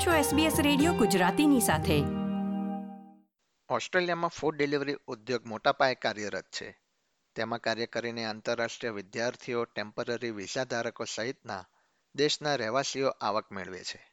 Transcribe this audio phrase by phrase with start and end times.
[0.00, 1.98] આપ છો SBS radio ગુજરાતીની સાથે.
[3.68, 6.80] ઓસ્ટ્રેલિયામાં ફૂડ ડિલિવરી ઉદ્યોગ મોટા પાયે કાર્યરત છે.
[7.34, 11.66] તેમાં કાર્ય કરીને આંતરરાષ્ટ્રીય વિદ્યાર્થીઓ ટેમ્પરરી વિઝા ધારકો સહિતના
[12.14, 14.10] દેશના રહેવાસીઓ આવક મેળવે છે.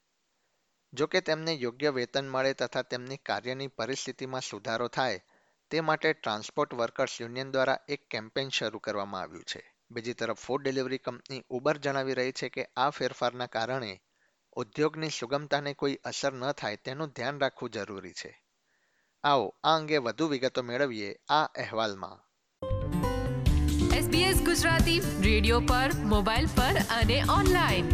[0.94, 5.22] જો કે તેમને યોગ્ય વેતન મળે તથા તેમની કાર્યની પરિસ્થિતિમાં સુધારો થાય,
[5.70, 9.74] તે માટે ટ્રાન્સપોર્ટ વર્કર્સ યુનિયન દ્વારા એક કેમ્પેઇન શરૂ કરવામાં આવ્યું છે.
[9.92, 14.01] બીજી તરફ ફૂડ ડિલિવરી કંપની ઉબર જણાવી રહી છે કે આ ફેરફારના કારણે
[14.57, 18.43] ઉદ્યોગની સુગમતાને કોઈ અસર ન થાય તેનું ધ્યાન રાખવું જરૂરી છે.
[19.24, 22.20] આવો આ અંગે વધુ વિગતો મેળવીએ આ અહેવાલમાં.
[23.97, 27.89] SBS ગુજરાતી રેડિયો પર મોબાઈલ પર અને ઓનલાઈન.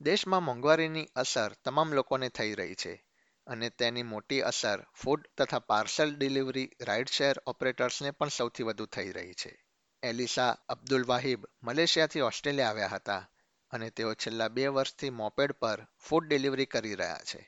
[0.00, 3.04] દેશમાં મોંઘવારીની અસર તમામ લોકોને થઈ રહી છે
[3.46, 9.10] અને તેની મોટી અસર ફૂડ તથા પાર્સલ ડિલિવરી રાઇડ શેર ઓપરેટર્સને પણ સૌથી વધુ થઈ
[9.10, 9.69] રહી છે.
[10.02, 13.28] એલિસા અબ્દુલ વાહિબ મલેશિયાથી ઓસ્ટ્રેલિયા આવ્યા હતા
[13.70, 17.40] અને તેઓ છેલ્લા બે વર્ષથી મોપેડ પર ફૂડ ડિલિવરી કરી રહ્યા છે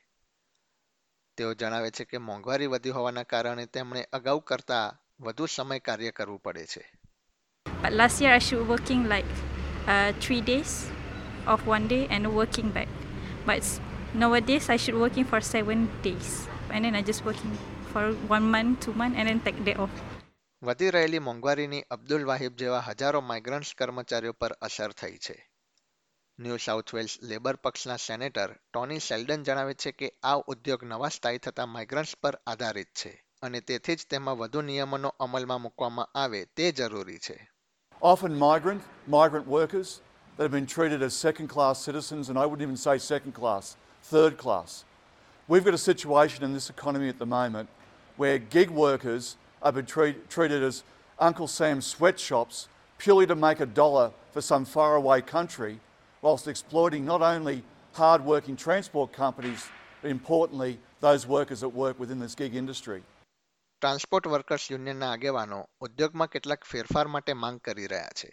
[1.39, 6.43] તેઓ જણાવે છે કે મોંઘવારી વધી હોવાના કારણે તેમણે અગાઉ કરતા વધુ સમય કાર્ય કરવું
[6.43, 6.85] પડે છે
[8.21, 9.33] year I should working like
[9.89, 10.91] uh, three days
[11.47, 12.89] of one day and working back.
[13.47, 13.81] But s-
[14.15, 17.59] nowadays I should working for seven days and then I just working
[17.93, 20.12] for one month, two month and then take day off.
[20.63, 25.35] વધી રહેલી મોંઘવારીની અબ્દુલ વાહિબ જેવા હજારો migrants કર્મચારીઓ પર અસર થઈ છે
[26.39, 31.43] New South Wales Labor પક્ષના સેનેટર ટોની સેલ્ડન જણાવે છે કે આ ઉદ્યોગ નવા સ્થાયી
[31.47, 36.71] થતા માઇગ્રન્ટ્સ પર આધારિત છે અને તેથી જ તેમાં વધુ નિયમોનો અમલમાં મૂકવામાં આવે તે
[36.73, 37.39] જરૂરી છે
[38.03, 39.99] often migrant, migrant workers
[40.37, 43.77] that have been treated as second class citizens, and I wouldn't even say second class,
[44.05, 44.85] third class.
[45.49, 47.69] We've got a situation in this economy at the moment
[48.19, 50.84] where gig workers are being treat, treated as
[51.20, 52.68] Uncle Sam's sweatshops
[53.00, 55.80] purely to make a dollar for some faraway country,
[56.24, 59.68] whilst exploiting not only hard working transport companies,
[60.02, 63.04] but importantly, those workers that work within this gig industry.
[63.82, 68.30] Transport workers યુનિયનના આગેવાનો ઉદ્યોગમાં કેટલાક ફેરફાર માટે માંગ કરી રહ્યા છે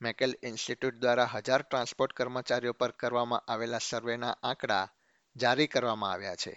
[0.00, 4.84] મેકેલ institute દ્વારા હજાર ટ્રાન્સપોર્ટ કર્મચારીઓ પર કરવામાં આવેલા સર્વેના આંકડા
[5.36, 6.54] જારી કરવામાં આવ્યા છે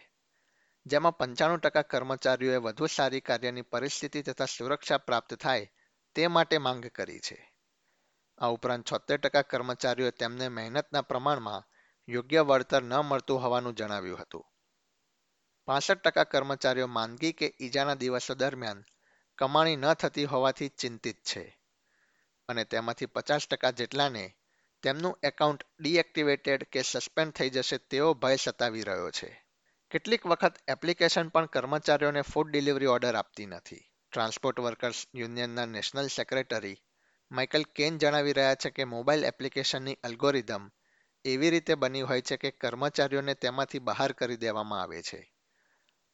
[0.87, 5.67] જેમાં પંચાણું ટકા કર્મચારીઓએ વધુ સારી કાર્યની પરિસ્થિતિ તથા સુરક્ષા પ્રાપ્ત થાય
[6.15, 7.53] તે માટે માંગ કરી છે.
[8.39, 11.65] આ ઉપરાંત છોતેર ટકા કર્મચારીઓએ તેમને મહેનતના પ્રમાણમાં
[12.09, 14.45] યોગ્ય વળતર ન મળતું હોવાનું જણાવ્યું હતું.
[15.65, 18.85] પાસઠ ટકા કર્મચારીઓ માંદગી કે ઈજાના દિવસો દરમિયાન
[19.39, 21.59] કમાણી ન થતી હોવાથી ચિંતિત છે
[22.49, 24.37] અને તેમાંથી પચાસ ટકા જેટલાને
[24.83, 29.42] તેમનું એકાઉન્ટ ડીએક્ટિવેટેડ કે સસ્પેન્ડ થઈ જશે તેવો ભય સતાવી રહ્યો છે.
[29.93, 33.83] કેટલીક વખત એપ્લિકેશન પણ કર્મચારીઓને ફૂડ ડિલિવરી ઓર્ડર આપતી નથી
[34.13, 36.79] ટ્રાન્સપોર્ટ વર્કર્સ યુનિયનના નેશનલ સેક્રેટરી
[37.31, 40.71] માઇકલ કેન જણાવી રહ્યા છે કે મોબાઈલ એપ્લિકેશનની અલ્ગોરિધમ
[41.25, 45.33] એવી રીતે બની હોય છે કે કર્મચારીઓને તેમાંથી બહાર કરી દેવામાં આવે છે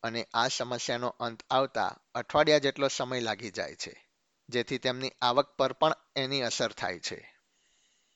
[0.02, 3.96] અને આ સમસ્યાનો અંત આવતા અઠવાડિયા જેટલો સમય લાગી જાય છે,
[4.48, 7.34] જેથી તેમની આવક પર પણ એની અસર થાય છે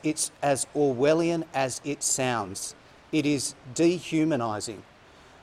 [0.05, 2.75] It's as Orwellian as it sounds.
[3.13, 4.83] It is dehumanising.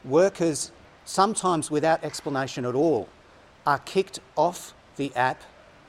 [0.04, 0.72] Workers,
[1.04, 3.08] sometimes without explanation at all,
[3.66, 5.42] are kicked off the app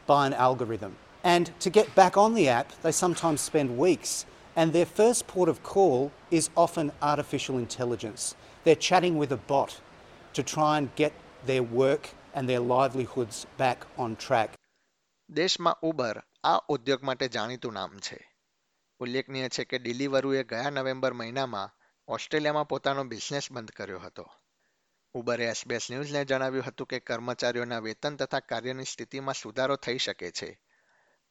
[0.08, 0.96] by an algorithm.
[1.24, 4.26] And to get back on the app, they sometimes spend weeks.
[4.56, 8.36] And their first port of call is often artificial intelligence.
[8.64, 9.82] They're chatting with a bot
[10.34, 11.14] to try and get
[11.46, 14.52] their work and their livelihoods back on track.
[15.30, 18.18] દેશમાં Uber આ ઉદ્યોગ માટે જાણીતું નામ છે
[19.00, 21.64] ઉલ્લેખનીય છે કે ડિલિવરુએ ગયા નવેમ્બર મહિનામાં
[22.17, 24.25] ઓસ્ટ્રેલિયામાં પોતાનો બિઝનેસ બંધ કર્યો હતો
[25.15, 30.49] ઉબરે એસબીએસ ન્યૂઝને જણાવ્યું હતું કે કર્મચારીઓના વેતન તથા કાર્યની સ્થિતિમાં સુધારો થઈ શકે છે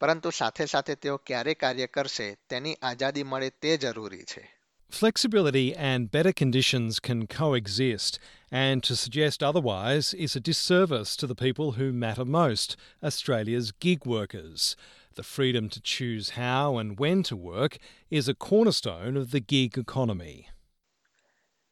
[0.01, 4.44] પરંતુ સાથે સાથે તેઓ ક્યારે કાર્ય કરશે તેની આઝાદી મળે તે જરૂરી છે
[4.91, 8.18] Flexibility and better conditions can coexist,
[8.51, 14.06] and to suggest otherwise is a disservice to the people who matter most Australia's gig
[14.06, 14.75] workers.
[15.13, 17.77] The freedom to choose how and when to work
[18.09, 20.48] is a cornerstone of the gig economy.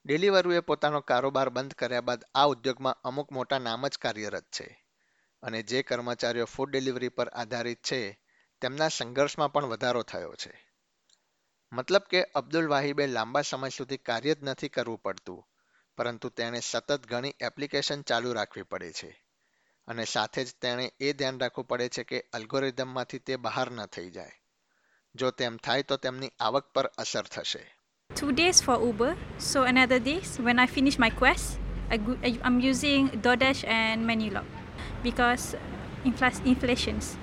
[0.07, 4.85] ડેલિવરુએ પોતાનો કારોબાર બંધ કર્યા બાદ આ ઉદ્યોગમાં અમુક મોટા નામ જ કાર્યરત છે.
[5.43, 8.19] અને જે કર્મચારીઓ ફૂડ ડિલિવરી પર આધારિત છે,
[8.61, 10.71] તેમના સંઘર્ષમાં પણ વધારો થયો છે.
[11.73, 15.47] મતલબ કે અબ્દુલ વાહિબે લાંબા સમય સુધી કાર્ય જ નથી કરવું પડતું,
[15.97, 19.25] પરંતુ તેણે સતત ઘણી એપ્લિકેશન ચાલુ રાખવી પડે છે.
[19.87, 24.09] અને સાથે જ તેણે એ ધ્યાન રાખવું પડે છે કે અલ્ગોરિધમમાંથી તે બહાર ન થઈ
[24.09, 24.31] જાય.
[25.15, 27.76] જો તેમ થાય તો તેમની આવક પર અસર થશે.
[28.10, 29.16] Two days for Uber.
[29.38, 31.58] So another days when I finish my quest,
[31.90, 34.44] I go, I, I'm using DoorDash and Menulog
[35.02, 35.56] because
[36.04, 37.16] infl- inflations.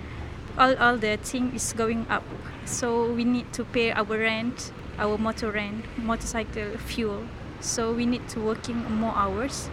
[0.58, 2.24] all all the thing is going up.
[2.66, 7.24] So we need to pay our rent, our motor rent, motorcycle fuel.
[7.62, 9.70] So we need to working more hours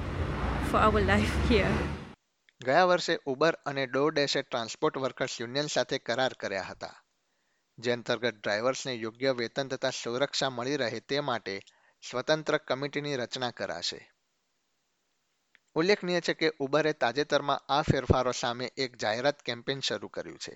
[0.71, 1.73] for our life here.
[2.67, 6.89] ગયા વર્ષે Uber અને ડો ડેશે transport workers union સાથે કરાર કર્યા હતા
[7.84, 11.56] જે અંતર્ગત ડ્રાઈવર્સને યોગ્ય વેતન તથા સુરક્ષા મળી રહે તે માટે
[12.04, 14.00] સ્વતંત્ર કમિટીની રચના કરાશે.
[15.76, 20.56] ઉલ્લેખનીય છે કે ઉબરે તાજેતરમાં આ ફેરફારો સામે એક જાહેરાત કેમ્પેઇન શરૂ કર્યું છે,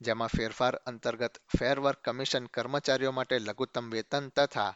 [0.00, 4.72] જેમાં ફેરફાર અંતર્ગત ફેર વર્ક કમિશન કર્મચારીઓ માટે લઘુત્તમ વેતન તથા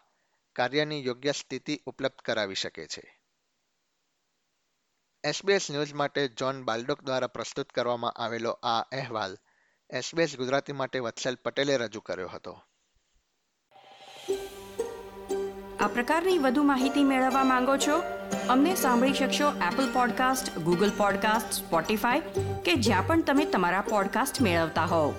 [0.56, 3.04] કાર્યની યોગ્ય સ્થિતિ ઉપલબ્ધ કરાવી શકે છે.
[5.24, 9.34] એસબીએસ ન્યૂઝ માટે જ્હોન બાલ્ડોક દ્વારા પ્રસ્તુત કરવામાં આવેલો આ અહેવાલ
[9.90, 12.60] એસબીએસ ગુજરાતી માટે વત્સલ પટેલે રજૂ કર્યો હતો.
[15.80, 18.02] આ પ્રકારની વધુ માહિતી મેળવવા માંગો છો?
[18.48, 22.20] અમને સાંભળી શકશો Apple podcast Google podcast Spotify
[22.64, 25.14] કે જ્યાં પણ તમે તમારા પોડકાસ્ટ મેળવતા હોવ.